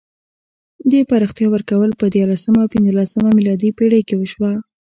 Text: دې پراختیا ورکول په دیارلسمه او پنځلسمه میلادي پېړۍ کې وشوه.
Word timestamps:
دې 0.91 1.01
پراختیا 1.09 1.47
ورکول 1.51 1.91
په 1.99 2.05
دیارلسمه 2.13 2.59
او 2.61 2.71
پنځلسمه 2.75 3.29
میلادي 3.37 3.69
پېړۍ 3.77 4.01
کې 4.07 4.15
وشوه. 4.17 4.51